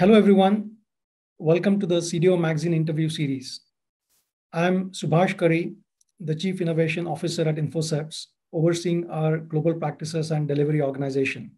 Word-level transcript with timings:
Hello, 0.00 0.14
everyone. 0.14 0.76
Welcome 1.36 1.78
to 1.78 1.86
the 1.86 1.96
CDO 1.96 2.40
Magazine 2.40 2.72
interview 2.72 3.10
series. 3.10 3.60
I'm 4.50 4.92
Subhash 4.92 5.38
Kari, 5.38 5.74
the 6.18 6.34
Chief 6.34 6.62
Innovation 6.62 7.06
Officer 7.06 7.46
at 7.46 7.56
InfoCepts, 7.56 8.28
overseeing 8.50 9.10
our 9.10 9.36
global 9.36 9.74
practices 9.74 10.30
and 10.30 10.48
delivery 10.48 10.80
organization. 10.80 11.50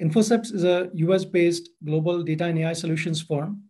InfoCepts 0.00 0.54
is 0.54 0.64
a 0.64 0.88
US 0.94 1.26
based 1.26 1.68
global 1.84 2.22
data 2.22 2.44
and 2.44 2.60
AI 2.60 2.72
solutions 2.72 3.20
firm. 3.20 3.62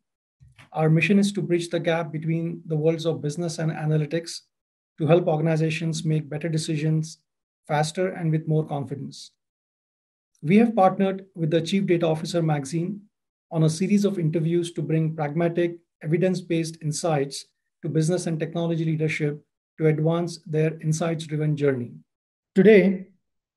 Our 0.72 0.88
mission 0.88 1.18
is 1.18 1.32
to 1.32 1.42
bridge 1.42 1.68
the 1.68 1.80
gap 1.80 2.12
between 2.12 2.62
the 2.66 2.76
worlds 2.76 3.06
of 3.06 3.20
business 3.20 3.58
and 3.58 3.72
analytics 3.72 4.42
to 5.00 5.06
help 5.08 5.26
organizations 5.26 6.04
make 6.04 6.30
better 6.30 6.48
decisions 6.48 7.18
faster 7.66 8.10
and 8.10 8.30
with 8.30 8.46
more 8.46 8.64
confidence. 8.64 9.32
We 10.42 10.58
have 10.58 10.76
partnered 10.76 11.26
with 11.34 11.50
the 11.50 11.60
Chief 11.60 11.86
Data 11.86 12.06
Officer 12.06 12.40
magazine 12.40 13.07
on 13.50 13.64
a 13.64 13.70
series 13.70 14.04
of 14.04 14.18
interviews 14.18 14.72
to 14.72 14.82
bring 14.82 15.14
pragmatic, 15.14 15.78
evidence 16.02 16.40
based 16.40 16.78
insights 16.82 17.46
to 17.82 17.88
business 17.88 18.26
and 18.26 18.38
technology 18.38 18.84
leadership 18.84 19.42
to 19.78 19.86
advance 19.86 20.40
their 20.46 20.78
insights 20.80 21.26
driven 21.26 21.56
journey. 21.56 21.92
Today, 22.54 23.06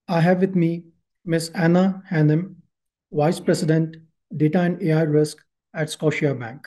I 0.07 0.21
have 0.21 0.39
with 0.39 0.55
me 0.55 0.83
Ms. 1.25 1.51
Anna 1.55 2.03
Hanem, 2.09 2.55
Vice 3.11 3.39
President, 3.39 3.97
Data 4.37 4.61
and 4.61 4.81
AI 4.81 5.01
Risk 5.03 5.37
at 5.75 5.87
Scotiabank. 5.87 6.61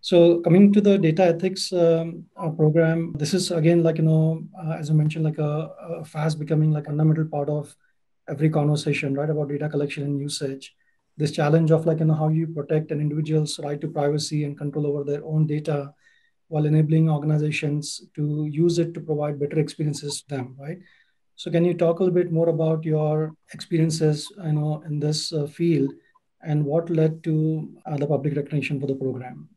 So 0.00 0.40
coming 0.40 0.72
to 0.72 0.80
the 0.80 0.98
data 0.98 1.24
ethics 1.24 1.72
um, 1.72 2.24
uh, 2.36 2.50
program, 2.50 3.14
this 3.18 3.34
is 3.34 3.50
again 3.50 3.82
like 3.82 3.98
you 3.98 4.04
know, 4.04 4.44
uh, 4.62 4.72
as 4.72 4.90
I 4.90 4.94
mentioned, 4.94 5.24
like 5.24 5.38
a, 5.38 5.70
a, 5.80 6.04
fast 6.04 6.38
becoming 6.38 6.70
like 6.70 6.84
a 6.84 6.90
fundamental 6.90 7.24
part 7.24 7.48
of 7.48 7.74
every 8.28 8.50
conversation, 8.50 9.14
right, 9.14 9.28
about 9.28 9.48
data 9.48 9.68
collection 9.68 10.04
and 10.04 10.20
usage 10.20 10.74
this 11.16 11.30
challenge 11.30 11.70
of 11.70 11.86
like 11.86 12.00
you 12.00 12.04
know 12.04 12.14
how 12.14 12.28
you 12.28 12.46
protect 12.46 12.90
an 12.90 13.00
individual's 13.00 13.58
right 13.60 13.80
to 13.80 13.88
privacy 13.88 14.44
and 14.44 14.58
control 14.58 14.86
over 14.86 15.04
their 15.04 15.24
own 15.24 15.46
data 15.46 15.92
while 16.48 16.66
enabling 16.66 17.10
organizations 17.10 18.02
to 18.14 18.46
use 18.50 18.78
it 18.78 18.94
to 18.94 19.00
provide 19.00 19.40
better 19.40 19.58
experiences 19.58 20.22
to 20.22 20.36
them 20.36 20.54
right 20.58 20.78
so 21.34 21.50
can 21.50 21.64
you 21.64 21.74
talk 21.74 21.98
a 21.98 22.02
little 22.04 22.14
bit 22.14 22.32
more 22.32 22.48
about 22.48 22.84
your 22.84 23.34
experiences 23.52 24.30
you 24.44 24.52
know 24.52 24.82
in 24.86 25.00
this 25.00 25.32
uh, 25.32 25.46
field 25.46 25.92
and 26.42 26.64
what 26.64 26.90
led 26.90 27.24
to 27.24 27.68
uh, 27.86 27.96
the 27.96 28.06
public 28.06 28.36
recognition 28.36 28.80
for 28.80 28.86
the 28.86 28.94
program 28.94 29.48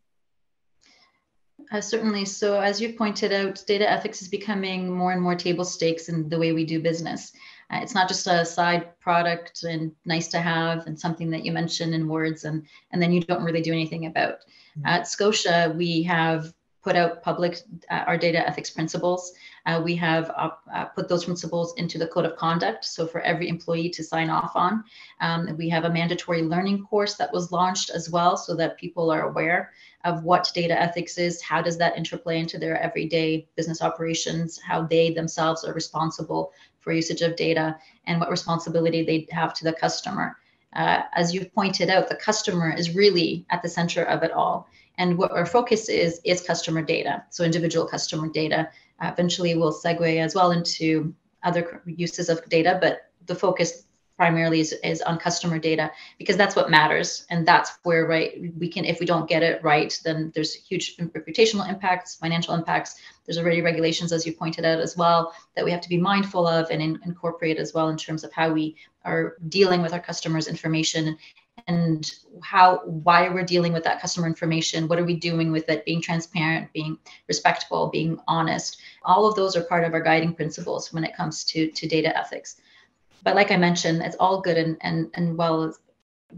uh, 1.72 1.80
certainly. 1.80 2.26
So, 2.26 2.60
as 2.60 2.82
you 2.82 2.94
pointed 2.94 3.32
out, 3.32 3.64
data 3.68 3.88
ethics 3.88 4.24
is 4.24 4.28
becoming 4.28 4.92
more 4.92 5.12
and 5.12 5.22
more 5.22 5.36
table 5.36 5.64
stakes 5.64 6.10
in 6.10 6.28
the 6.28 6.40
way 6.40 6.52
we 6.52 6.66
do 6.66 6.82
business. 6.82 7.32
Uh, 7.72 7.80
it's 7.82 7.94
not 7.94 8.08
just 8.08 8.28
a 8.28 8.44
side 8.44 9.00
product 9.00 9.64
and 9.64 9.92
nice 10.06 10.28
to 10.30 10.40
have 10.40 10.88
and 10.88 11.00
something 11.00 11.30
that 11.30 11.46
you 11.46 11.52
mention 11.52 11.94
in 11.94 12.08
words 12.08 12.44
and, 12.44 12.66
and 12.92 13.02
then 13.02 13.12
you 13.12 13.22
don't 13.22 13.44
really 13.44 13.62
do 13.62 13.72
anything 13.72 14.08
about. 14.08 14.40
Mm-hmm. 14.78 14.86
At 14.86 15.08
Scotia, 15.08 15.74
we 15.76 16.04
have 16.04 16.54
put 16.82 16.96
out 16.96 17.22
public 17.22 17.60
uh, 17.90 18.04
our 18.08 18.18
data 18.18 18.48
ethics 18.48 18.70
principles. 18.70 19.34
Uh, 19.66 19.82
we 19.84 19.96
have 19.96 20.32
uh, 20.36 20.86
put 20.86 21.10
those 21.10 21.26
principles 21.26 21.74
into 21.78 21.98
the 21.98 22.08
code 22.08 22.26
of 22.26 22.36
conduct. 22.36 22.86
So 22.86 23.06
for 23.06 23.22
every 23.22 23.50
employee 23.50 23.90
to 23.90 24.04
sign 24.04 24.30
off 24.30 24.54
on, 24.56 24.84
um, 25.20 25.56
we 25.58 25.68
have 25.70 25.86
a 25.86 25.90
mandatory 25.90 26.42
learning 26.42 26.86
course 26.86 27.16
that 27.16 27.34
was 27.34 27.52
launched 27.52 27.90
as 27.90 28.10
well, 28.10 28.38
so 28.38 28.56
that 28.56 28.78
people 28.78 29.12
are 29.12 29.30
aware 29.30 29.74
of 30.06 30.24
what 30.24 30.52
data 30.56 30.80
ethics 30.80 31.18
is, 31.18 31.42
how 31.42 31.62
does 31.62 31.78
that 31.78 31.98
interplay 31.98 32.40
into 32.40 32.58
their 32.58 32.82
everyday 32.82 33.46
business 33.58 33.82
operations, 33.82 34.60
how 34.62 34.82
they 34.82 35.12
themselves 35.12 35.66
are 35.66 35.74
responsible 35.74 36.54
for 36.80 36.94
usage 36.94 37.22
of 37.22 37.36
data, 37.36 37.78
and 38.06 38.20
what 38.20 38.30
responsibility 38.30 39.04
they 39.04 39.28
have 39.32 39.54
to 39.54 39.66
the 39.66 39.74
customer. 39.74 40.38
Uh, 40.74 41.02
as 41.14 41.34
you 41.34 41.44
pointed 41.46 41.90
out, 41.90 42.08
the 42.08 42.16
customer 42.16 42.74
is 42.74 42.96
really 42.96 43.46
at 43.50 43.62
the 43.62 43.68
center 43.68 44.04
of 44.04 44.24
it 44.24 44.32
all. 44.32 44.68
And 45.00 45.18
what 45.18 45.32
our 45.32 45.46
focus 45.46 45.90
is, 45.90 46.22
is 46.24 46.42
customer 46.42 46.84
data. 46.84 47.24
So 47.32 47.44
individual 47.44 47.88
customer 47.88 48.28
data. 48.28 48.70
Uh, 49.02 49.10
eventually 49.12 49.56
we'll 49.56 49.74
segue 49.74 50.20
as 50.20 50.36
well 50.36 50.52
into 50.52 51.16
other 51.42 51.82
uses 51.86 52.30
of 52.30 52.48
data, 52.50 52.78
but 52.82 53.10
the 53.26 53.34
focus 53.34 53.86
primarily 54.20 54.60
is, 54.60 54.74
is 54.84 55.02
on 55.04 55.18
customer 55.18 55.58
data 55.58 55.90
because 56.18 56.36
that's 56.36 56.54
what 56.54 56.70
matters 56.70 57.26
and 57.30 57.48
that's 57.48 57.72
where 57.84 58.06
right 58.06 58.34
we 58.58 58.68
can 58.68 58.84
if 58.84 59.00
we 59.00 59.06
don't 59.06 59.30
get 59.30 59.42
it 59.42 59.64
right 59.64 59.98
then 60.04 60.30
there's 60.36 60.54
huge 60.54 60.98
reputational 60.98 61.70
impacts 61.70 62.16
financial 62.16 62.54
impacts 62.54 63.00
there's 63.26 63.38
already 63.38 63.62
regulations 63.62 64.12
as 64.12 64.26
you 64.26 64.34
pointed 64.34 64.66
out 64.66 64.80
as 64.80 64.98
well 64.98 65.34
that 65.56 65.64
we 65.64 65.72
have 65.72 65.80
to 65.80 65.88
be 65.88 65.98
mindful 65.98 66.46
of 66.46 66.70
and 66.70 66.82
in, 66.82 67.00
incorporate 67.06 67.58
as 67.58 67.74
well 67.74 67.88
in 67.88 67.96
terms 67.96 68.26
of 68.26 68.34
how 68.34 68.52
we 68.52 68.76
are 69.06 69.38
dealing 69.48 69.82
with 69.82 69.94
our 69.94 70.02
customers 70.02 70.50
information 70.50 71.18
and 71.70 72.14
how 72.42 72.78
why 72.86 73.30
we're 73.30 73.44
dealing 73.44 73.72
with 73.72 73.84
that 73.84 74.02
customer 74.02 74.26
information 74.26 74.88
what 74.88 74.98
are 74.98 75.06
we 75.06 75.16
doing 75.16 75.52
with 75.52 75.70
it 75.70 75.86
being 75.86 76.02
transparent 76.02 76.72
being 76.74 76.98
respectful 77.28 77.90
being 77.90 78.20
honest. 78.28 78.82
All 79.04 79.28
of 79.28 79.36
those 79.36 79.56
are 79.56 79.64
part 79.64 79.86
of 79.86 79.94
our 79.94 80.02
guiding 80.02 80.34
principles 80.34 80.92
when 80.92 81.04
it 81.04 81.16
comes 81.16 81.44
to 81.46 81.70
to 81.72 81.88
data 81.88 82.18
ethics. 82.18 82.60
But 83.24 83.36
like 83.36 83.52
I 83.52 83.58
mentioned, 83.58 84.02
it's 84.02 84.16
all 84.20 84.42
good 84.42 84.58
and 84.58 84.78
and 84.82 85.12
and 85.14 85.38
well 85.38 85.74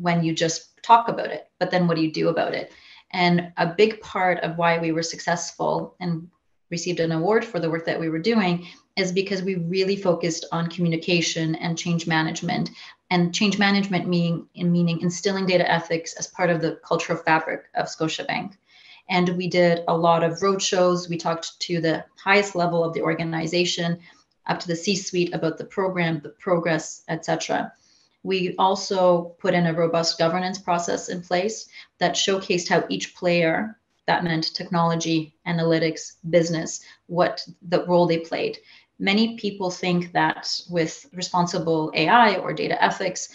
when 0.07 0.23
you 0.23 0.33
just 0.33 0.81
talk 0.83 1.07
about 1.07 1.31
it, 1.31 1.49
but 1.59 1.71
then 1.71 1.87
what 1.87 1.95
do 1.95 2.03
you 2.03 2.11
do 2.11 2.29
about 2.29 2.53
it? 2.53 2.71
And 3.11 3.51
a 3.57 3.67
big 3.67 3.99
part 4.01 4.39
of 4.39 4.57
why 4.57 4.77
we 4.79 4.91
were 4.91 5.03
successful 5.03 5.95
and 5.99 6.29
received 6.69 7.01
an 7.01 7.11
award 7.11 7.43
for 7.43 7.59
the 7.59 7.69
work 7.69 7.85
that 7.85 7.99
we 7.99 8.09
were 8.09 8.19
doing 8.19 8.67
is 8.95 9.11
because 9.11 9.41
we 9.41 9.55
really 9.55 9.95
focused 9.95 10.45
on 10.51 10.69
communication 10.69 11.55
and 11.55 11.77
change 11.77 12.07
management 12.07 12.69
and 13.11 13.35
change 13.35 13.59
management 13.59 14.07
meaning 14.07 14.47
in 14.55 14.71
meaning 14.71 15.01
instilling 15.01 15.45
data 15.45 15.69
ethics 15.69 16.13
as 16.13 16.27
part 16.27 16.49
of 16.49 16.61
the 16.61 16.79
cultural 16.83 17.17
fabric 17.17 17.65
of 17.75 17.87
Scotiabank. 17.87 18.53
And 19.09 19.29
we 19.37 19.47
did 19.49 19.83
a 19.89 19.97
lot 19.97 20.23
of 20.23 20.39
roadshows. 20.39 21.09
We 21.09 21.17
talked 21.17 21.59
to 21.59 21.81
the 21.81 22.05
highest 22.15 22.55
level 22.55 22.83
of 22.83 22.93
the 22.93 23.01
organization 23.01 23.99
up 24.47 24.61
to 24.61 24.67
the 24.67 24.77
C-suite 24.77 25.33
about 25.33 25.57
the 25.57 25.65
program, 25.65 26.21
the 26.21 26.29
progress, 26.29 27.03
etc. 27.09 27.73
We 28.23 28.55
also 28.57 29.35
put 29.39 29.53
in 29.53 29.65
a 29.65 29.73
robust 29.73 30.17
governance 30.17 30.57
process 30.57 31.09
in 31.09 31.21
place 31.21 31.67
that 31.97 32.13
showcased 32.13 32.69
how 32.69 32.85
each 32.87 33.13
player, 33.13 33.77
that 34.07 34.23
meant 34.23 34.53
technology, 34.53 35.35
analytics, 35.45 36.13
business, 36.29 36.81
what 37.07 37.45
the 37.61 37.85
role 37.85 38.07
they 38.07 38.19
played. 38.19 38.57
Many 39.01 39.35
people 39.35 39.71
think 39.71 40.11
that 40.11 40.47
with 40.69 41.07
responsible 41.11 41.91
AI 41.95 42.35
or 42.35 42.53
data 42.53 42.81
ethics, 42.81 43.29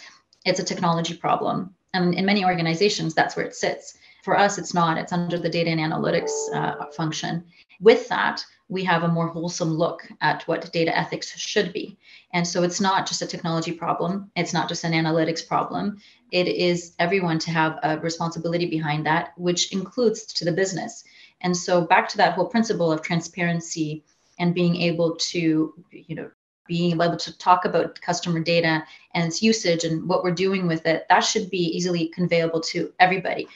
it's 0.45 0.61
a 0.61 0.63
technology 0.63 1.13
problem. 1.13 1.75
And 1.93 2.13
in 2.15 2.25
many 2.25 2.45
organizations, 2.45 3.13
that's 3.13 3.35
where 3.35 3.45
it 3.45 3.53
sits. 3.53 3.97
For 4.23 4.39
us, 4.39 4.57
it's 4.57 4.73
not, 4.73 4.97
it's 4.97 5.11
under 5.11 5.37
the 5.37 5.49
data 5.49 5.69
and 5.69 5.81
analytics 5.81 6.31
uh, 6.53 6.85
function. 6.95 7.43
With 7.81 8.07
that, 8.07 8.45
we 8.69 8.85
have 8.85 9.03
a 9.03 9.09
more 9.09 9.27
wholesome 9.27 9.73
look 9.73 10.07
at 10.21 10.43
what 10.47 10.71
data 10.71 10.97
ethics 10.97 11.37
should 11.37 11.73
be. 11.73 11.97
And 12.31 12.47
so 12.47 12.63
it's 12.63 12.79
not 12.79 13.05
just 13.05 13.21
a 13.21 13.27
technology 13.27 13.73
problem, 13.73 14.31
it's 14.37 14.53
not 14.53 14.69
just 14.69 14.85
an 14.85 14.93
analytics 14.93 15.45
problem. 15.45 15.97
It 16.31 16.47
is 16.47 16.93
everyone 16.97 17.39
to 17.39 17.51
have 17.51 17.77
a 17.83 17.99
responsibility 17.99 18.67
behind 18.67 19.05
that, 19.05 19.33
which 19.35 19.73
includes 19.73 20.25
to 20.27 20.45
the 20.45 20.53
business. 20.53 21.03
And 21.41 21.55
so 21.55 21.81
back 21.81 22.07
to 22.09 22.17
that 22.17 22.35
whole 22.35 22.47
principle 22.47 22.89
of 22.89 23.01
transparency 23.01 24.05
and 24.39 24.53
being 24.53 24.75
able 24.75 25.15
to, 25.15 25.73
you 25.91 26.15
know, 26.15 26.29
being 26.67 26.91
able 26.91 27.15
to 27.15 27.37
talk 27.37 27.63
about 27.65 27.99
customer 28.01 28.41
data 28.41 28.83
and 29.13 29.25
its 29.25 29.41
usage 29.41 29.85
and 29.85 30.07
what 30.07 30.23
we're 30.23 30.31
doing 30.31 30.67
with 30.67 30.85
it, 30.85 31.05
that 31.09 31.21
should 31.21 31.49
be 31.49 31.57
easily 31.57 32.11
conveyable 32.15 32.61
to 32.61 32.91
everybody 32.99 33.47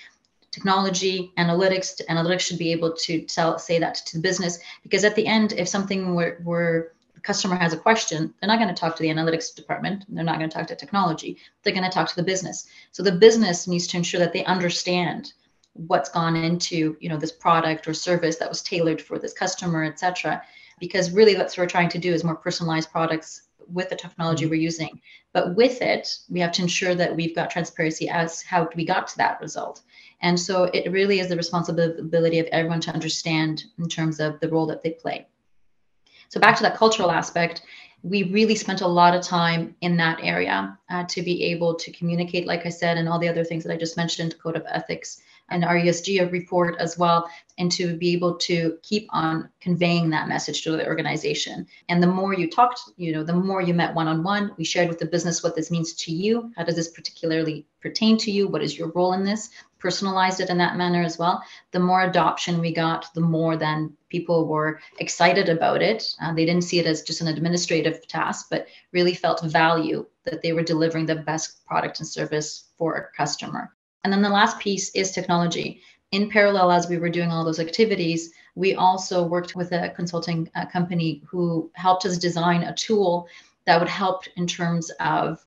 technology, 0.52 1.32
analytics. 1.38 2.02
Analytics 2.10 2.42
should 2.42 2.60
be 2.60 2.72
able 2.72 2.94
to 2.94 3.22
tell, 3.22 3.58
say 3.58 3.80
that 3.80 3.96
to 3.96 4.18
the 4.18 4.22
business 4.22 4.60
because 4.84 5.04
at 5.04 5.16
the 5.16 5.26
end, 5.26 5.54
if 5.54 5.68
something 5.68 6.14
where, 6.14 6.40
where 6.44 6.92
the 7.16 7.22
customer 7.22 7.56
has 7.56 7.74
a 7.74 7.78
question, 7.78 8.34
they're 8.40 8.48
not 8.48 8.60
going 8.60 8.74
to 8.74 8.80
talk 8.80 8.96
to 8.98 9.04
the 9.04 9.10
analytics 9.10 9.56
department. 9.56 10.06
They're 10.10 10.24
not 10.24 10.38
going 10.38 10.50
to 10.50 10.56
talk 10.56 10.68
to 10.68 10.76
technology. 10.76 11.38
They're 11.64 11.74
going 11.74 11.90
to 11.90 11.90
talk 11.90 12.10
to 12.10 12.16
the 12.16 12.24
business. 12.24 12.68
So 12.92 13.02
the 13.02 13.14
business 13.14 13.68
needs 13.68 13.88
to 13.88 13.98
ensure 13.98 14.20
that 14.20 14.34
they 14.34 14.46
understand 14.46 15.34
what's 15.74 16.10
gone 16.10 16.36
into 16.36 16.98
you 17.00 17.08
know 17.08 17.16
this 17.16 17.32
product 17.32 17.88
or 17.88 17.94
service 17.94 18.36
that 18.36 18.50
was 18.50 18.62
tailored 18.62 19.02
for 19.02 19.18
this 19.18 19.32
customer, 19.32 19.86
etc. 19.86 20.44
Because 20.82 21.12
really, 21.12 21.38
what 21.38 21.56
we're 21.58 21.68
trying 21.68 21.90
to 21.90 22.00
do 22.00 22.12
is 22.12 22.26
more 22.26 22.36
personalized 22.36 22.92
products 22.92 23.44
with 23.68 23.90
the 23.90 23.96
technology 23.96 24.44
mm-hmm. 24.44 24.52
we're 24.52 24.68
using. 24.70 25.00
But 25.32 25.56
with 25.56 25.82
it, 25.82 26.18
we 26.30 26.42
have 26.42 26.52
to 26.54 26.64
ensure 26.64 26.96
that 26.96 27.16
we've 27.16 27.36
got 27.36 27.52
transparency 27.52 28.10
as 28.10 28.42
how 28.42 28.68
we 28.76 28.84
got 28.84 29.08
to 29.08 29.18
that 29.18 29.40
result. 29.40 29.82
And 30.22 30.38
so 30.38 30.66
it 30.66 30.92
really 30.92 31.20
is 31.20 31.30
the 31.30 31.38
responsibility 31.38 32.40
of 32.40 32.48
everyone 32.48 32.82
to 32.82 32.92
understand 32.92 33.64
in 33.78 33.88
terms 33.88 34.20
of 34.20 34.40
the 34.40 34.50
role 34.50 34.66
that 34.68 34.84
they 34.84 34.92
play. 34.92 35.28
So 36.30 36.40
back 36.40 36.58
to 36.58 36.64
that 36.64 36.78
cultural 36.78 37.12
aspect, 37.12 37.62
we 38.04 38.24
really 38.24 38.56
spent 38.56 38.82
a 38.82 38.88
lot 38.88 39.16
of 39.16 39.22
time 39.22 39.76
in 39.82 39.98
that 39.98 40.20
area 40.24 40.78
uh, 40.90 41.04
to 41.06 41.22
be 41.22 41.44
able 41.46 41.76
to 41.76 41.92
communicate, 41.92 42.48
like 42.48 42.66
I 42.66 42.70
said, 42.70 42.98
and 42.98 43.08
all 43.08 43.20
the 43.20 43.30
other 43.30 43.44
things 43.44 43.64
that 43.64 43.74
I 43.74 43.78
just 43.78 43.98
mentioned, 43.98 44.36
code 44.42 44.56
of 44.56 44.66
ethics 44.68 45.22
and 45.52 45.64
our 45.64 45.76
ESG 45.76 46.32
report 46.32 46.76
as 46.80 46.98
well, 46.98 47.30
and 47.58 47.72
to 47.74 47.96
be 47.98 48.14
able 48.14 48.36
to 48.38 48.78
keep 48.82 49.08
on 49.12 49.50
conveying 49.60 50.10
that 50.10 50.28
message 50.28 50.64
to 50.64 50.72
the 50.72 50.88
organization. 50.88 51.68
And 51.90 52.02
the 52.02 52.08
more 52.08 52.34
you 52.34 52.50
talked, 52.50 52.82
you 52.98 53.12
know, 53.12 53.24
the 53.24 53.34
more 53.34 53.62
you 53.62 53.74
met 53.74 53.94
one 53.94 54.08
on 54.08 54.24
one, 54.24 54.52
we 54.58 54.64
shared 54.64 54.90
with 54.90 55.00
the 55.00 55.06
business 55.06 55.44
what 55.44 55.56
this 55.56 55.70
means 55.70 55.94
to 55.94 56.12
you. 56.12 56.52
How 56.56 56.64
does 56.64 56.76
this 56.76 56.90
particularly 56.90 57.68
pertain 57.82 58.18
to 58.20 58.32
you? 58.32 58.48
What 58.48 58.64
is 58.64 58.78
your 58.78 58.92
role 58.94 59.14
in 59.14 59.24
this? 59.24 59.50
personalized 59.82 60.40
it 60.40 60.50
in 60.50 60.58
that 60.60 60.78
manner 60.78 61.02
as 61.02 61.18
well, 61.18 61.44
the 61.72 61.80
more 61.80 62.04
adoption 62.04 62.62
we 62.62 62.72
got, 62.72 63.12
the 63.14 63.22
more 63.22 63.58
then 63.58 63.92
people 64.10 64.48
were 64.48 64.80
excited 65.00 65.50
about 65.50 65.82
it. 65.82 66.16
Uh, 66.22 66.34
they 66.34 66.46
didn't 66.46 66.64
see 66.64 66.80
it 66.80 66.86
as 66.86 67.02
just 67.02 67.22
an 67.22 67.28
administrative 67.28 68.08
task, 68.08 68.48
but 68.50 68.68
really 68.94 69.14
felt 69.14 69.44
value 69.44 70.06
that 70.24 70.42
they 70.42 70.54
were 70.54 70.64
delivering 70.64 71.08
the 71.08 71.16
best 71.16 71.66
product 71.66 72.00
and 72.00 72.08
service 72.08 72.70
for 72.78 72.96
a 72.96 73.18
customer. 73.18 73.74
And 74.04 74.12
then 74.12 74.22
the 74.22 74.30
last 74.30 74.60
piece 74.60 74.90
is 74.96 75.12
technology. 75.12 75.82
In 76.12 76.30
parallel, 76.30 76.72
as 76.72 76.90
we 76.90 76.98
were 76.98 77.10
doing 77.10 77.30
all 77.30 77.46
those 77.46 77.60
activities, 77.60 78.34
we 78.56 78.76
also 78.76 79.24
worked 79.24 79.56
with 79.56 79.72
a 79.72 79.94
consulting 79.96 80.50
uh, 80.56 80.66
company 80.66 81.24
who 81.26 81.72
helped 81.74 82.06
us 82.06 82.18
design 82.18 82.64
a 82.64 82.74
tool 82.74 83.28
that 83.66 83.80
would 83.80 83.90
help 83.90 84.24
in 84.36 84.48
terms 84.48 84.92
of 85.00 85.46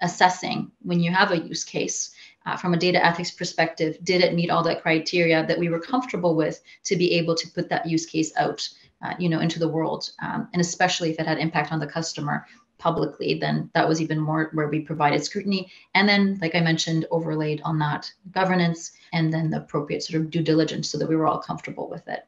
assessing 0.00 0.70
when 0.82 1.00
you 1.00 1.10
have 1.10 1.30
a 1.30 1.38
use 1.38 1.64
case 1.64 2.14
uh, 2.46 2.56
from 2.56 2.72
a 2.72 2.76
data 2.78 3.04
ethics 3.04 3.30
perspective 3.30 3.98
did 4.02 4.22
it 4.22 4.34
meet 4.34 4.50
all 4.50 4.62
the 4.62 4.76
criteria 4.76 5.44
that 5.46 5.58
we 5.58 5.68
were 5.68 5.78
comfortable 5.78 6.34
with 6.34 6.62
to 6.84 6.96
be 6.96 7.12
able 7.12 7.34
to 7.34 7.48
put 7.48 7.68
that 7.68 7.86
use 7.86 8.06
case 8.06 8.32
out 8.38 8.66
uh, 9.02 9.12
you 9.18 9.28
know 9.28 9.40
into 9.40 9.58
the 9.58 9.68
world 9.68 10.10
um, 10.22 10.48
and 10.54 10.60
especially 10.60 11.10
if 11.10 11.20
it 11.20 11.26
had 11.26 11.38
impact 11.38 11.70
on 11.70 11.78
the 11.78 11.86
customer 11.86 12.46
publicly 12.80 13.34
then 13.34 13.70
that 13.74 13.88
was 13.88 14.00
even 14.00 14.18
more 14.18 14.50
where 14.54 14.68
we 14.68 14.80
provided 14.80 15.22
scrutiny. 15.22 15.70
And 15.94 16.08
then 16.08 16.38
like 16.42 16.54
i 16.54 16.60
mentioned 16.60 17.06
overlaid 17.10 17.60
on 17.64 17.78
that 17.78 18.12
governance 18.32 18.92
and 19.12 19.32
then 19.32 19.50
the 19.50 19.58
appropriate 19.58 20.02
sort 20.02 20.20
of 20.20 20.30
due 20.30 20.42
diligence 20.42 20.88
so 20.88 20.98
that 20.98 21.08
we 21.08 21.16
were 21.16 21.26
all 21.26 21.38
comfortable 21.38 21.88
with 21.88 22.08
it. 22.08 22.26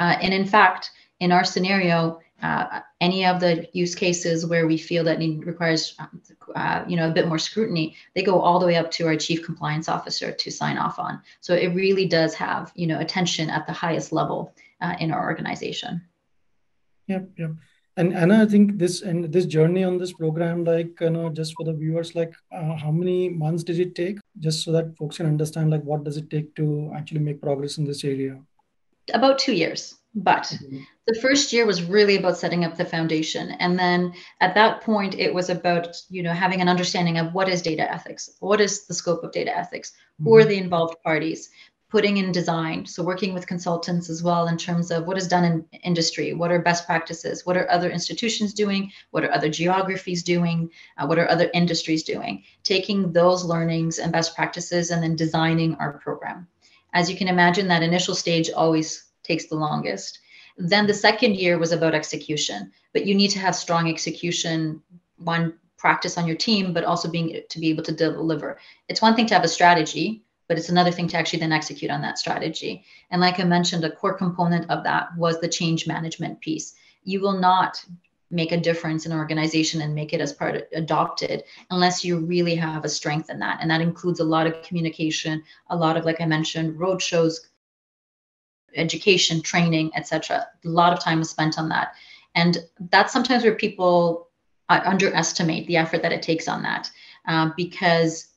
Uh, 0.00 0.16
and 0.22 0.32
in 0.32 0.46
fact 0.46 0.92
in 1.20 1.32
our 1.32 1.44
scenario 1.44 2.20
uh, 2.42 2.80
any 3.00 3.24
of 3.24 3.38
the 3.38 3.68
use 3.72 3.94
cases 3.94 4.44
where 4.44 4.66
we 4.66 4.76
feel 4.76 5.04
that 5.04 5.20
need 5.20 5.46
requires 5.46 5.96
uh, 6.56 6.84
you 6.88 6.96
know 6.96 7.08
a 7.08 7.12
bit 7.12 7.28
more 7.28 7.38
scrutiny 7.38 7.94
they 8.14 8.22
go 8.22 8.40
all 8.40 8.58
the 8.58 8.66
way 8.66 8.76
up 8.76 8.90
to 8.90 9.06
our 9.06 9.16
chief 9.16 9.44
compliance 9.44 9.88
officer 9.88 10.32
to 10.32 10.50
sign 10.50 10.76
off 10.76 10.98
on. 10.98 11.20
So 11.40 11.54
it 11.54 11.68
really 11.68 12.06
does 12.06 12.34
have 12.34 12.72
you 12.74 12.86
know 12.86 12.98
attention 12.98 13.48
at 13.50 13.66
the 13.66 13.72
highest 13.72 14.12
level 14.12 14.54
uh, 14.80 14.94
in 14.98 15.12
our 15.12 15.24
organization. 15.24 16.02
Yep 17.06 17.30
yep 17.36 17.50
and 17.96 18.14
Anna, 18.14 18.42
I 18.42 18.46
think 18.46 18.78
this 18.78 19.02
and 19.02 19.30
this 19.32 19.46
journey 19.46 19.84
on 19.84 19.98
this 19.98 20.12
program, 20.12 20.64
like 20.64 21.00
you 21.00 21.10
know, 21.10 21.28
just 21.28 21.54
for 21.56 21.64
the 21.64 21.74
viewers, 21.74 22.14
like 22.14 22.32
uh, 22.50 22.74
how 22.76 22.90
many 22.90 23.28
months 23.28 23.62
did 23.62 23.78
it 23.78 23.94
take, 23.94 24.18
just 24.38 24.64
so 24.64 24.72
that 24.72 24.96
folks 24.96 25.18
can 25.18 25.26
understand, 25.26 25.70
like 25.70 25.82
what 25.82 26.04
does 26.04 26.16
it 26.16 26.30
take 26.30 26.54
to 26.56 26.90
actually 26.96 27.20
make 27.20 27.42
progress 27.42 27.78
in 27.78 27.84
this 27.84 28.04
area? 28.04 28.40
About 29.12 29.38
two 29.38 29.52
years. 29.52 29.96
But 30.14 30.42
mm-hmm. 30.42 30.80
the 31.06 31.18
first 31.20 31.52
year 31.52 31.64
was 31.64 31.82
really 31.84 32.16
about 32.16 32.36
setting 32.36 32.64
up 32.64 32.76
the 32.76 32.84
foundation. 32.84 33.52
And 33.52 33.78
then 33.78 34.12
at 34.40 34.54
that 34.54 34.82
point, 34.82 35.14
it 35.14 35.32
was 35.32 35.48
about, 35.48 35.96
you 36.10 36.22
know, 36.22 36.32
having 36.32 36.60
an 36.60 36.68
understanding 36.68 37.18
of 37.18 37.32
what 37.32 37.48
is 37.48 37.62
data 37.62 37.90
ethics? 37.90 38.30
What 38.40 38.60
is 38.60 38.86
the 38.86 38.94
scope 38.94 39.24
of 39.24 39.32
data 39.32 39.56
ethics? 39.56 39.92
Mm-hmm. 39.92 40.24
Who 40.24 40.36
are 40.36 40.40
mm-hmm. 40.40 40.48
the 40.50 40.58
involved 40.58 40.96
parties? 41.02 41.48
Putting 41.92 42.16
in 42.16 42.32
design. 42.32 42.86
So 42.86 43.02
working 43.02 43.34
with 43.34 43.46
consultants 43.46 44.08
as 44.08 44.22
well 44.22 44.48
in 44.48 44.56
terms 44.56 44.90
of 44.90 45.04
what 45.06 45.18
is 45.18 45.28
done 45.28 45.44
in 45.44 45.66
industry, 45.84 46.32
what 46.32 46.50
are 46.50 46.58
best 46.58 46.86
practices, 46.86 47.44
what 47.44 47.58
are 47.58 47.70
other 47.70 47.90
institutions 47.90 48.54
doing, 48.54 48.90
what 49.10 49.24
are 49.24 49.30
other 49.30 49.50
geographies 49.50 50.22
doing, 50.22 50.70
uh, 50.96 51.06
what 51.06 51.18
are 51.18 51.28
other 51.28 51.50
industries 51.52 52.02
doing, 52.02 52.44
taking 52.62 53.12
those 53.12 53.44
learnings 53.44 53.98
and 53.98 54.10
best 54.10 54.34
practices 54.34 54.90
and 54.90 55.02
then 55.02 55.16
designing 55.16 55.74
our 55.74 55.98
program. 55.98 56.48
As 56.94 57.10
you 57.10 57.16
can 57.16 57.28
imagine, 57.28 57.68
that 57.68 57.82
initial 57.82 58.14
stage 58.14 58.48
always 58.50 59.04
takes 59.22 59.48
the 59.48 59.56
longest. 59.56 60.18
Then 60.56 60.86
the 60.86 60.94
second 60.94 61.36
year 61.36 61.58
was 61.58 61.72
about 61.72 61.94
execution, 61.94 62.72
but 62.94 63.04
you 63.04 63.14
need 63.14 63.32
to 63.32 63.38
have 63.38 63.54
strong 63.54 63.90
execution, 63.90 64.82
one 65.18 65.58
practice 65.76 66.16
on 66.16 66.26
your 66.26 66.36
team, 66.36 66.72
but 66.72 66.84
also 66.84 67.10
being 67.10 67.38
to 67.50 67.58
be 67.58 67.68
able 67.68 67.82
to 67.82 67.92
deliver. 67.92 68.58
It's 68.88 69.02
one 69.02 69.14
thing 69.14 69.26
to 69.26 69.34
have 69.34 69.44
a 69.44 69.48
strategy, 69.48 70.21
but 70.48 70.58
it's 70.58 70.68
another 70.68 70.90
thing 70.90 71.08
to 71.08 71.16
actually 71.16 71.40
then 71.40 71.52
execute 71.52 71.90
on 71.90 72.02
that 72.02 72.18
strategy. 72.18 72.84
And 73.10 73.20
like 73.20 73.40
I 73.40 73.44
mentioned, 73.44 73.84
a 73.84 73.90
core 73.90 74.14
component 74.14 74.70
of 74.70 74.84
that 74.84 75.08
was 75.16 75.40
the 75.40 75.48
change 75.48 75.86
management 75.86 76.40
piece. 76.40 76.74
You 77.04 77.20
will 77.20 77.38
not 77.38 77.84
make 78.30 78.52
a 78.52 78.60
difference 78.60 79.04
in 79.04 79.12
an 79.12 79.18
organization 79.18 79.82
and 79.82 79.94
make 79.94 80.12
it 80.12 80.20
as 80.20 80.32
part 80.32 80.56
of, 80.56 80.62
adopted 80.72 81.44
unless 81.70 82.04
you 82.04 82.18
really 82.18 82.54
have 82.54 82.84
a 82.84 82.88
strength 82.88 83.28
in 83.28 83.38
that 83.38 83.58
and 83.60 83.70
that 83.70 83.82
includes 83.82 84.20
a 84.20 84.24
lot 84.24 84.46
of 84.46 84.62
communication 84.62 85.42
a 85.68 85.76
lot 85.76 85.98
of 85.98 86.06
like 86.06 86.18
i 86.18 86.24
mentioned 86.24 86.80
road 86.80 87.02
shows 87.02 87.50
education, 88.74 89.42
training, 89.42 89.90
etc. 89.94 90.46
A 90.64 90.68
lot 90.68 90.92
of 90.92 91.00
time 91.00 91.20
is 91.20 91.30
spent 91.30 91.58
on 91.58 91.68
that, 91.70 91.94
and 92.34 92.58
that's 92.90 93.12
sometimes 93.12 93.44
where 93.44 93.54
people 93.54 94.28
uh, 94.68 94.80
underestimate 94.84 95.66
the 95.66 95.76
effort 95.76 96.02
that 96.02 96.12
it 96.12 96.22
takes 96.22 96.48
on 96.48 96.62
that 96.62 96.90
uh, 97.28 97.50
because 97.56 98.28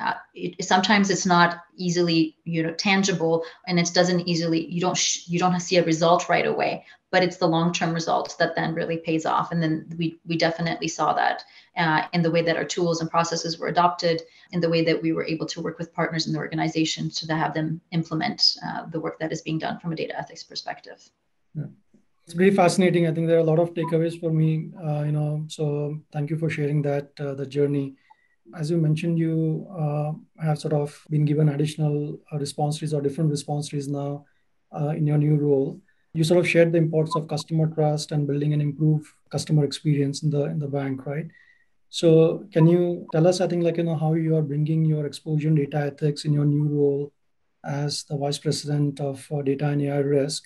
uh, 0.00 0.14
it, 0.34 0.64
sometimes 0.64 1.10
it's 1.10 1.26
not 1.26 1.60
easily 1.76 2.36
you 2.44 2.62
know 2.62 2.72
tangible 2.74 3.44
and 3.66 3.78
it 3.78 3.90
doesn't 3.92 4.28
easily 4.28 4.66
you 4.66 4.80
don't 4.80 4.96
sh- 4.96 5.26
you 5.26 5.38
don't 5.38 5.58
see 5.60 5.78
a 5.78 5.84
result 5.84 6.28
right 6.28 6.46
away 6.46 6.84
but 7.14 7.22
it's 7.22 7.36
the 7.36 7.46
long-term 7.46 7.94
results 7.94 8.34
that 8.34 8.56
then 8.56 8.74
really 8.74 8.96
pays 8.96 9.24
off. 9.24 9.52
And 9.52 9.62
then 9.62 9.86
we 9.96 10.18
we 10.26 10.36
definitely 10.36 10.88
saw 10.88 11.12
that 11.12 11.44
uh, 11.76 12.02
in 12.12 12.22
the 12.22 12.30
way 12.34 12.42
that 12.42 12.56
our 12.56 12.64
tools 12.64 13.00
and 13.00 13.08
processes 13.08 13.56
were 13.56 13.68
adopted, 13.68 14.22
in 14.50 14.60
the 14.60 14.68
way 14.68 14.82
that 14.84 15.00
we 15.00 15.12
were 15.12 15.24
able 15.24 15.46
to 15.46 15.62
work 15.62 15.78
with 15.78 15.94
partners 15.94 16.26
in 16.26 16.32
the 16.32 16.40
organization 16.40 17.10
to 17.10 17.32
have 17.36 17.54
them 17.54 17.80
implement 17.92 18.56
uh, 18.66 18.86
the 18.86 18.98
work 18.98 19.20
that 19.20 19.30
is 19.30 19.42
being 19.42 19.58
done 19.58 19.78
from 19.78 19.92
a 19.92 19.94
data 19.94 20.18
ethics 20.18 20.42
perspective. 20.42 20.98
Yeah. 21.54 21.70
It's 22.24 22.34
very 22.34 22.50
fascinating. 22.50 23.06
I 23.06 23.12
think 23.12 23.28
there 23.28 23.36
are 23.36 23.46
a 23.46 23.50
lot 23.52 23.60
of 23.60 23.74
takeaways 23.74 24.18
for 24.18 24.32
me. 24.32 24.70
Uh, 24.84 25.04
you 25.04 25.12
know, 25.12 25.44
so 25.46 26.00
thank 26.12 26.30
you 26.30 26.36
for 26.36 26.50
sharing 26.50 26.82
that 26.82 27.12
uh, 27.20 27.34
the 27.34 27.46
journey 27.46 27.94
as 28.56 28.70
you 28.70 28.76
mentioned, 28.76 29.18
you 29.18 29.66
uh, 29.76 30.12
have 30.42 30.58
sort 30.58 30.74
of 30.74 31.02
been 31.10 31.24
given 31.24 31.48
additional 31.48 32.18
uh, 32.32 32.38
response 32.38 32.82
or 32.92 33.00
different 33.00 33.30
response 33.30 33.72
now 33.88 34.24
uh, 34.78 34.88
in 34.88 35.06
your 35.06 35.18
new 35.18 35.36
role. 35.36 35.80
You 36.12 36.24
sort 36.24 36.40
of 36.40 36.48
shared 36.48 36.72
the 36.72 36.78
importance 36.78 37.16
of 37.16 37.26
customer 37.26 37.66
trust 37.66 38.12
and 38.12 38.26
building 38.26 38.52
an 38.52 38.60
improved 38.60 39.08
customer 39.30 39.64
experience 39.64 40.22
in 40.22 40.30
the 40.30 40.44
in 40.44 40.58
the 40.58 40.68
bank 40.68 41.06
right? 41.06 41.26
So 41.88 42.44
can 42.52 42.66
you 42.66 43.06
tell 43.12 43.26
us 43.28 43.40
i 43.40 43.46
think 43.46 43.62
like 43.62 43.76
you 43.76 43.84
know 43.84 43.94
how 43.94 44.14
you 44.14 44.34
are 44.36 44.42
bringing 44.42 44.84
your 44.84 45.06
exposure 45.06 45.46
in 45.46 45.54
data 45.54 45.78
ethics 45.78 46.24
in 46.24 46.32
your 46.32 46.44
new 46.44 46.66
role 46.66 47.12
as 47.64 48.02
the 48.08 48.16
vice 48.16 48.38
president 48.38 49.00
of 49.00 49.24
uh, 49.30 49.42
data 49.42 49.68
and 49.68 49.80
ai 49.82 49.98
risk 49.98 50.42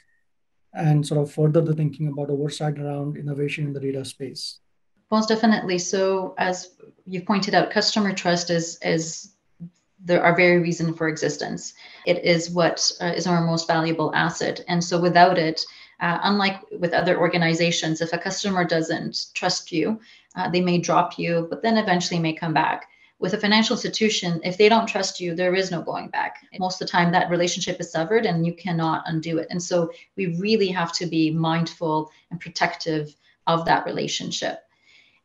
and 0.74 1.06
sort 1.06 1.22
of 1.22 1.32
further 1.32 1.62
the 1.62 1.74
thinking 1.74 2.08
about 2.08 2.28
oversight 2.28 2.78
around 2.78 3.16
innovation 3.16 3.64
in 3.66 3.72
the 3.72 3.80
data 3.80 4.04
space 4.04 4.60
most 5.10 5.28
definitely 5.28 5.78
so 5.78 6.34
as 6.38 6.70
you 7.06 7.20
pointed 7.22 7.54
out 7.54 7.70
customer 7.70 8.12
trust 8.12 8.50
is 8.50 8.78
is 8.82 9.32
the, 10.04 10.20
our 10.20 10.34
very 10.34 10.58
reason 10.58 10.94
for 10.94 11.08
existence. 11.08 11.74
It 12.06 12.24
is 12.24 12.50
what 12.50 12.90
uh, 13.00 13.12
is 13.16 13.26
our 13.26 13.44
most 13.44 13.66
valuable 13.66 14.14
asset. 14.14 14.60
And 14.68 14.82
so 14.82 15.00
without 15.00 15.38
it, 15.38 15.64
uh, 16.00 16.18
unlike 16.22 16.60
with 16.78 16.92
other 16.92 17.18
organizations, 17.18 18.00
if 18.00 18.12
a 18.12 18.18
customer 18.18 18.64
doesn't 18.64 19.26
trust 19.34 19.72
you, 19.72 20.00
uh, 20.36 20.48
they 20.48 20.60
may 20.60 20.78
drop 20.78 21.18
you, 21.18 21.48
but 21.50 21.62
then 21.62 21.76
eventually 21.76 22.20
may 22.20 22.32
come 22.32 22.54
back. 22.54 22.88
With 23.18 23.34
a 23.34 23.38
financial 23.38 23.74
institution, 23.74 24.40
if 24.44 24.56
they 24.56 24.68
don't 24.68 24.86
trust 24.86 25.18
you, 25.18 25.34
there 25.34 25.56
is 25.56 25.72
no 25.72 25.82
going 25.82 26.08
back. 26.08 26.36
Most 26.60 26.80
of 26.80 26.86
the 26.86 26.92
time, 26.92 27.10
that 27.10 27.30
relationship 27.30 27.80
is 27.80 27.90
severed 27.90 28.26
and 28.26 28.46
you 28.46 28.54
cannot 28.54 29.02
undo 29.06 29.38
it. 29.38 29.48
And 29.50 29.60
so 29.60 29.90
we 30.16 30.36
really 30.36 30.68
have 30.68 30.92
to 30.92 31.06
be 31.06 31.32
mindful 31.32 32.12
and 32.30 32.38
protective 32.38 33.16
of 33.48 33.64
that 33.64 33.84
relationship. 33.84 34.60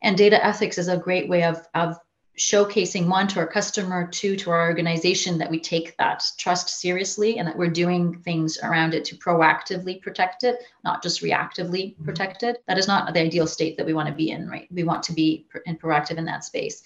And 0.04 0.18
data 0.18 0.46
ethics 0.46 0.78
is 0.78 0.90
a 0.90 0.98
great 0.98 1.30
way 1.30 1.44
of, 1.44 1.66
of 1.74 1.98
showcasing 2.38 3.08
one 3.08 3.28
to 3.28 3.40
our 3.40 3.48
customer, 3.48 4.08
two 4.08 4.36
to 4.36 4.50
our 4.50 4.68
organization 4.68 5.38
that 5.38 5.50
we 5.50 5.60
take 5.60 5.96
that 5.98 6.24
trust 6.38 6.70
seriously 6.70 7.38
and 7.38 7.48
that 7.48 7.58
we're 7.58 7.70
doing 7.70 8.20
things 8.20 8.58
around 8.64 8.94
it 8.94 9.06
to 9.06 9.16
proactively 9.16 10.02
protect 10.02 10.44
it, 10.44 10.58
not 10.84 11.04
just 11.04 11.22
reactively 11.22 11.94
mm-hmm. 11.94 12.06
protect 12.06 12.44
it. 12.44 12.64
That 12.68 12.78
is 12.78 12.88
not 12.88 13.14
the 13.14 13.22
ideal 13.22 13.48
state 13.48 13.78
that 13.78 13.86
we 13.86 13.94
want 13.94 14.08
to 14.10 14.14
be 14.14 14.32
in, 14.32 14.50
right? 14.50 14.68
We 14.72 14.84
want 14.84 15.04
to 15.04 15.14
be 15.14 15.46
in 15.66 15.78
proactive 15.78 16.18
in 16.18 16.26
that 16.26 16.44
space. 16.44 16.84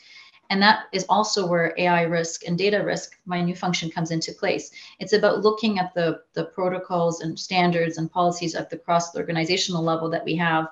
And 0.50 0.62
that 0.62 0.86
is 0.93 1.05
also 1.09 1.45
where 1.45 1.74
AI 1.77 2.03
risk 2.03 2.47
and 2.47 2.57
data 2.57 2.81
risk, 2.83 3.17
my 3.25 3.41
new 3.41 3.55
function 3.55 3.89
comes 3.89 4.12
into 4.12 4.31
place. 4.31 4.71
It's 5.00 5.13
about 5.13 5.41
looking 5.41 5.77
at 5.77 5.93
the, 5.93 6.21
the 6.33 6.45
protocols 6.45 7.21
and 7.21 7.38
standards 7.38 7.97
and 7.97 8.09
policies 8.09 8.55
at 8.55 8.69
the 8.69 8.77
cross 8.77 9.15
organizational 9.15 9.83
level 9.83 10.09
that 10.09 10.24
we 10.24 10.36
have 10.36 10.67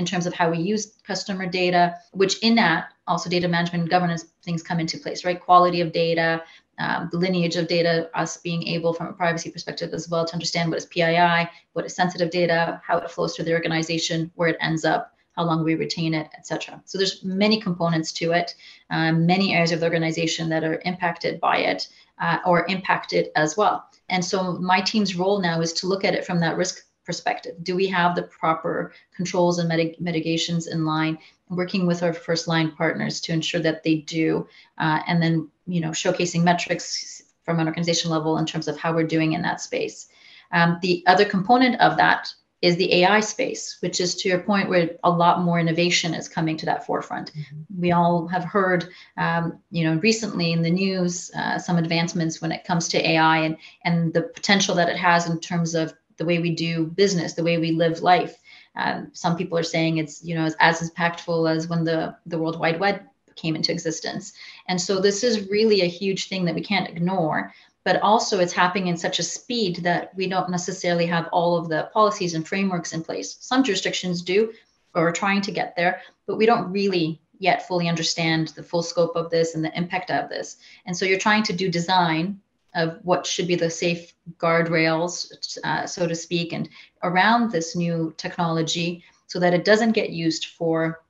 in 0.00 0.06
terms 0.06 0.24
of 0.24 0.32
how 0.32 0.50
we 0.50 0.58
use 0.58 0.94
customer 1.06 1.46
data, 1.46 1.94
which 2.12 2.38
in 2.42 2.54
that 2.54 2.88
also 3.06 3.28
data 3.28 3.46
management 3.46 3.82
and 3.82 3.90
governance 3.90 4.24
things 4.42 4.62
come 4.62 4.80
into 4.80 4.96
place, 4.96 5.26
right? 5.26 5.44
Quality 5.44 5.82
of 5.82 5.92
data, 5.92 6.42
um, 6.78 7.10
the 7.12 7.18
lineage 7.18 7.56
of 7.56 7.68
data, 7.68 8.08
us 8.14 8.38
being 8.38 8.66
able 8.66 8.94
from 8.94 9.08
a 9.08 9.12
privacy 9.12 9.50
perspective 9.50 9.92
as 9.92 10.08
well 10.08 10.24
to 10.24 10.32
understand 10.32 10.70
what 10.70 10.78
is 10.78 10.86
PII, 10.86 11.46
what 11.74 11.84
is 11.84 11.94
sensitive 11.94 12.30
data, 12.30 12.80
how 12.82 12.96
it 12.96 13.10
flows 13.10 13.36
through 13.36 13.44
the 13.44 13.52
organization, 13.52 14.30
where 14.36 14.48
it 14.48 14.56
ends 14.62 14.86
up, 14.86 15.12
how 15.36 15.44
long 15.44 15.62
we 15.62 15.74
retain 15.74 16.14
it, 16.14 16.30
etc. 16.38 16.80
So 16.86 16.96
there's 16.96 17.22
many 17.22 17.60
components 17.60 18.10
to 18.12 18.32
it, 18.32 18.54
um, 18.88 19.26
many 19.26 19.52
areas 19.52 19.72
of 19.72 19.80
the 19.80 19.86
organization 19.86 20.48
that 20.48 20.64
are 20.64 20.80
impacted 20.86 21.40
by 21.40 21.58
it 21.58 21.88
uh, 22.18 22.38
or 22.46 22.66
impacted 22.68 23.28
as 23.36 23.54
well. 23.54 23.84
And 24.08 24.24
so 24.24 24.54
my 24.54 24.80
team's 24.80 25.14
role 25.14 25.42
now 25.42 25.60
is 25.60 25.74
to 25.74 25.86
look 25.86 26.04
at 26.06 26.14
it 26.14 26.24
from 26.24 26.40
that 26.40 26.56
risk 26.56 26.86
perspective. 27.10 27.56
Do 27.64 27.74
we 27.74 27.88
have 27.88 28.14
the 28.14 28.22
proper 28.22 28.92
controls 29.16 29.58
and 29.58 29.68
mitigations 29.98 30.68
in 30.68 30.84
line? 30.84 31.18
Working 31.48 31.84
with 31.88 32.04
our 32.04 32.12
first 32.12 32.46
line 32.46 32.70
partners 32.70 33.20
to 33.22 33.32
ensure 33.32 33.60
that 33.62 33.82
they 33.82 33.96
do, 33.96 34.46
uh, 34.78 35.00
and 35.08 35.20
then 35.20 35.50
you 35.66 35.80
know 35.80 35.90
showcasing 35.90 36.44
metrics 36.44 37.22
from 37.44 37.58
an 37.58 37.66
organization 37.66 38.12
level 38.12 38.38
in 38.38 38.46
terms 38.46 38.68
of 38.68 38.78
how 38.78 38.94
we're 38.94 39.14
doing 39.16 39.32
in 39.32 39.42
that 39.42 39.60
space. 39.60 40.06
Um, 40.52 40.78
the 40.82 41.02
other 41.08 41.24
component 41.24 41.80
of 41.80 41.96
that 41.96 42.32
is 42.62 42.76
the 42.76 42.92
AI 43.00 43.20
space, 43.20 43.78
which 43.80 44.00
is 44.00 44.14
to 44.14 44.28
your 44.28 44.40
point 44.40 44.68
where 44.68 44.90
a 45.02 45.10
lot 45.10 45.42
more 45.42 45.58
innovation 45.58 46.12
is 46.12 46.28
coming 46.28 46.56
to 46.58 46.66
that 46.66 46.84
forefront. 46.84 47.32
Mm-hmm. 47.32 47.80
We 47.80 47.92
all 47.92 48.28
have 48.28 48.44
heard, 48.44 48.88
um, 49.16 49.58
you 49.70 49.84
know, 49.84 49.98
recently 50.00 50.52
in 50.52 50.62
the 50.62 50.70
news 50.70 51.30
uh, 51.34 51.58
some 51.58 51.78
advancements 51.78 52.40
when 52.40 52.52
it 52.52 52.64
comes 52.64 52.86
to 52.88 53.10
AI 53.10 53.38
and 53.38 53.56
and 53.84 54.12
the 54.12 54.22
potential 54.22 54.74
that 54.74 54.90
it 54.90 54.96
has 54.96 55.28
in 55.28 55.40
terms 55.40 55.74
of 55.74 55.94
the 56.20 56.24
way 56.24 56.38
we 56.38 56.54
do 56.54 56.86
business, 56.86 57.32
the 57.32 57.42
way 57.42 57.58
we 57.58 57.72
live 57.72 58.02
life. 58.02 58.38
Um, 58.76 59.10
some 59.12 59.36
people 59.36 59.58
are 59.58 59.64
saying 59.64 59.98
it's 59.98 60.22
you 60.22 60.36
know 60.36 60.44
as, 60.44 60.54
as 60.60 60.88
impactful 60.88 61.50
as 61.50 61.66
when 61.66 61.82
the 61.82 62.14
the 62.26 62.38
World 62.38 62.60
Wide 62.60 62.78
Web 62.78 63.02
came 63.34 63.56
into 63.56 63.72
existence. 63.72 64.32
And 64.68 64.80
so 64.80 65.00
this 65.00 65.24
is 65.24 65.48
really 65.48 65.80
a 65.80 65.88
huge 65.88 66.28
thing 66.28 66.44
that 66.44 66.54
we 66.54 66.60
can't 66.60 66.88
ignore 66.88 67.52
but 67.84 68.00
also 68.02 68.38
it's 68.38 68.52
happening 68.52 68.88
in 68.88 68.96
such 68.96 69.18
a 69.18 69.22
speed 69.22 69.76
that 69.76 70.14
we 70.14 70.28
don't 70.28 70.50
necessarily 70.50 71.06
have 71.06 71.28
all 71.32 71.56
of 71.56 71.68
the 71.68 71.88
policies 71.92 72.34
and 72.34 72.46
frameworks 72.46 72.92
in 72.92 73.02
place. 73.02 73.36
Some 73.40 73.64
jurisdictions 73.64 74.22
do, 74.22 74.52
or 74.94 75.08
are 75.08 75.12
trying 75.12 75.40
to 75.42 75.52
get 75.52 75.74
there, 75.76 76.02
but 76.26 76.36
we 76.36 76.46
don't 76.46 76.70
really 76.70 77.20
yet 77.38 77.66
fully 77.66 77.88
understand 77.88 78.48
the 78.48 78.62
full 78.62 78.82
scope 78.82 79.16
of 79.16 79.30
this 79.30 79.54
and 79.54 79.64
the 79.64 79.76
impact 79.76 80.10
of 80.10 80.28
this. 80.28 80.58
And 80.84 80.94
so 80.96 81.06
you're 81.06 81.18
trying 81.18 81.42
to 81.44 81.54
do 81.54 81.70
design 81.70 82.40
of 82.74 82.98
what 83.02 83.26
should 83.26 83.46
be 83.46 83.56
the 83.56 83.70
safe 83.70 84.14
guardrails, 84.38 85.58
uh, 85.64 85.86
so 85.86 86.06
to 86.06 86.14
speak, 86.14 86.52
and 86.52 86.68
around 87.02 87.50
this 87.50 87.74
new 87.74 88.14
technology 88.16 89.02
so 89.26 89.38
that 89.38 89.54
it 89.54 89.64
doesn't 89.64 89.92
get 89.92 90.10
used 90.10 90.46
for 90.46 91.02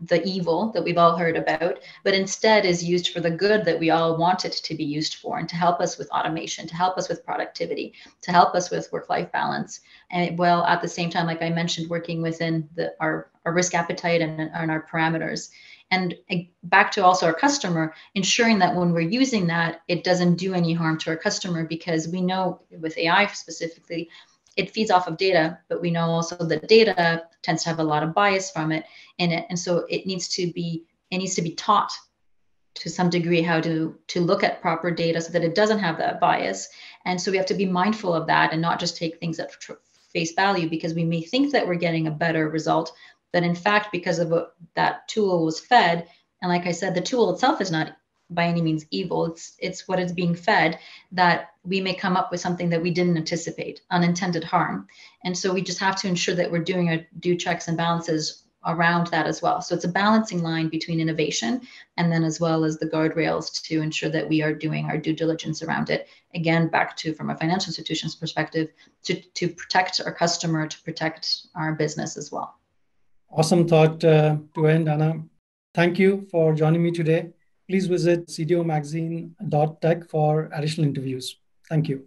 the 0.00 0.24
evil 0.24 0.72
that 0.72 0.82
we've 0.82 0.98
all 0.98 1.16
heard 1.16 1.36
about, 1.36 1.78
but 2.04 2.14
instead 2.14 2.64
is 2.64 2.82
used 2.82 3.12
for 3.12 3.20
the 3.20 3.30
good 3.30 3.64
that 3.64 3.78
we 3.78 3.90
all 3.90 4.16
want 4.16 4.44
it 4.44 4.52
to 4.52 4.74
be 4.74 4.84
used 4.84 5.16
for 5.16 5.38
and 5.38 5.48
to 5.48 5.56
help 5.56 5.80
us 5.80 5.98
with 5.98 6.10
automation, 6.10 6.66
to 6.66 6.74
help 6.74 6.96
us 6.96 7.08
with 7.08 7.24
productivity, 7.24 7.92
to 8.22 8.32
help 8.32 8.54
us 8.54 8.70
with 8.70 8.90
work 8.92 9.10
life 9.10 9.30
balance. 9.32 9.80
And 10.10 10.38
well, 10.38 10.64
at 10.64 10.80
the 10.80 10.88
same 10.88 11.10
time, 11.10 11.26
like 11.26 11.42
I 11.42 11.50
mentioned, 11.50 11.90
working 11.90 12.22
within 12.22 12.68
the, 12.74 12.94
our, 13.00 13.30
our 13.44 13.52
risk 13.52 13.74
appetite 13.74 14.22
and, 14.22 14.40
and 14.40 14.70
our 14.70 14.86
parameters. 14.90 15.50
And 15.90 16.14
eh, 16.30 16.44
back 16.64 16.92
to 16.92 17.04
also 17.04 17.26
our 17.26 17.34
customer, 17.34 17.94
ensuring 18.14 18.58
that 18.60 18.74
when 18.74 18.92
we're 18.92 19.00
using 19.00 19.46
that, 19.48 19.82
it 19.88 20.04
doesn't 20.04 20.36
do 20.36 20.54
any 20.54 20.72
harm 20.72 20.98
to 20.98 21.10
our 21.10 21.16
customer 21.16 21.64
because 21.64 22.08
we 22.08 22.20
know 22.20 22.60
with 22.78 22.96
AI 22.96 23.26
specifically, 23.26 24.08
it 24.56 24.70
feeds 24.70 24.90
off 24.90 25.06
of 25.06 25.16
data, 25.16 25.58
but 25.68 25.80
we 25.80 25.90
know 25.90 26.06
also 26.06 26.36
that 26.36 26.68
data 26.68 27.24
tends 27.42 27.62
to 27.62 27.68
have 27.68 27.78
a 27.78 27.84
lot 27.84 28.02
of 28.02 28.14
bias 28.14 28.50
from 28.50 28.72
it 28.72 28.84
in 29.18 29.32
it. 29.32 29.46
And 29.48 29.58
so 29.58 29.86
it 29.88 30.06
needs 30.06 30.28
to 30.36 30.52
be, 30.52 30.84
it 31.10 31.18
needs 31.18 31.34
to 31.36 31.42
be 31.42 31.54
taught 31.54 31.92
to 32.74 32.88
some 32.88 33.10
degree 33.10 33.42
how 33.42 33.60
to 33.60 33.98
to 34.06 34.20
look 34.20 34.44
at 34.44 34.62
proper 34.62 34.90
data 34.90 35.20
so 35.20 35.32
that 35.32 35.44
it 35.44 35.54
doesn't 35.54 35.80
have 35.80 35.98
that 35.98 36.20
bias. 36.20 36.68
And 37.04 37.20
so 37.20 37.30
we 37.30 37.36
have 37.36 37.46
to 37.46 37.54
be 37.54 37.66
mindful 37.66 38.14
of 38.14 38.26
that 38.28 38.52
and 38.52 38.62
not 38.62 38.80
just 38.80 38.96
take 38.96 39.18
things 39.18 39.40
at 39.40 39.52
face 40.12 40.32
value 40.32 40.68
because 40.68 40.94
we 40.94 41.04
may 41.04 41.22
think 41.22 41.52
that 41.52 41.66
we're 41.66 41.74
getting 41.74 42.06
a 42.06 42.12
better 42.12 42.48
result, 42.48 42.92
but 43.32 43.42
in 43.42 43.54
fact, 43.54 43.92
because 43.92 44.18
of 44.18 44.28
what 44.28 44.54
that 44.74 45.06
tool 45.08 45.44
was 45.44 45.60
fed, 45.60 46.08
and 46.42 46.50
like 46.50 46.66
I 46.66 46.72
said, 46.72 46.94
the 46.94 47.00
tool 47.00 47.32
itself 47.32 47.60
is 47.60 47.70
not 47.70 47.96
by 48.30 48.44
any 48.46 48.62
means 48.62 48.86
evil. 48.90 49.26
It's 49.26 49.56
it's 49.58 49.88
what 49.88 50.00
is 50.00 50.12
being 50.12 50.34
fed 50.34 50.78
that 51.12 51.50
we 51.64 51.80
may 51.80 51.94
come 51.94 52.16
up 52.16 52.30
with 52.30 52.40
something 52.40 52.70
that 52.70 52.82
we 52.82 52.90
didn't 52.90 53.16
anticipate, 53.16 53.82
unintended 53.90 54.44
harm. 54.44 54.86
And 55.24 55.36
so 55.36 55.52
we 55.52 55.62
just 55.62 55.80
have 55.80 55.96
to 55.96 56.08
ensure 56.08 56.34
that 56.36 56.50
we're 56.50 56.64
doing 56.64 56.88
our 56.88 57.00
due 57.18 57.36
checks 57.36 57.68
and 57.68 57.76
balances 57.76 58.44
around 58.66 59.06
that 59.08 59.26
as 59.26 59.40
well. 59.40 59.62
So 59.62 59.74
it's 59.74 59.86
a 59.86 59.88
balancing 59.88 60.42
line 60.42 60.68
between 60.68 61.00
innovation 61.00 61.62
and 61.96 62.12
then 62.12 62.24
as 62.24 62.40
well 62.40 62.62
as 62.64 62.78
the 62.78 62.86
guardrails 62.86 63.62
to 63.62 63.80
ensure 63.80 64.10
that 64.10 64.28
we 64.28 64.42
are 64.42 64.52
doing 64.52 64.86
our 64.86 64.98
due 64.98 65.14
diligence 65.14 65.62
around 65.62 65.88
it. 65.88 66.08
Again, 66.34 66.68
back 66.68 66.96
to 66.98 67.14
from 67.14 67.30
a 67.30 67.36
financial 67.36 67.70
institution's 67.70 68.14
perspective, 68.14 68.68
to, 69.04 69.14
to 69.14 69.48
protect 69.48 70.00
our 70.04 70.12
customer, 70.12 70.66
to 70.66 70.82
protect 70.82 71.46
our 71.54 71.72
business 71.72 72.18
as 72.18 72.30
well. 72.30 72.54
Awesome 73.30 73.66
thought 73.66 74.04
uh, 74.04 74.36
to 74.54 74.66
end, 74.66 74.88
Anna. 74.88 75.22
Thank 75.72 75.98
you 75.98 76.26
for 76.30 76.52
joining 76.52 76.82
me 76.82 76.90
today 76.90 77.30
please 77.70 77.86
visit 77.86 78.26
cdomagazine.tech 78.26 80.08
for 80.08 80.50
additional 80.52 80.88
interviews. 80.88 81.36
Thank 81.68 81.88
you. 81.88 82.06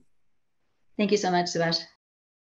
Thank 0.97 1.11
you 1.11 1.17
so 1.17 1.31
much, 1.31 1.45
Subhash. 1.45 1.79